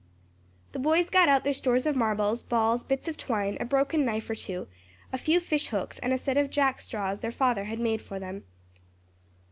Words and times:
The 0.71 0.79
boys 0.79 1.11
got 1.11 1.29
out 1.29 1.43
their 1.43 1.53
stores 1.53 1.85
of 1.85 1.95
marbles, 1.95 2.41
balls, 2.41 2.81
bits 2.81 3.07
of 3.07 3.17
twine, 3.17 3.55
a 3.59 3.65
broken 3.65 4.03
knife 4.03 4.27
or 4.31 4.33
two, 4.33 4.67
a 5.13 5.17
few 5.19 5.39
fish 5.39 5.67
hooks 5.67 5.99
and 5.99 6.11
a 6.11 6.17
set 6.17 6.37
of 6.37 6.49
Jackstraws 6.49 7.19
their 7.19 7.31
father 7.31 7.65
had 7.65 7.79
made 7.79 8.01
for 8.01 8.17
them. 8.17 8.43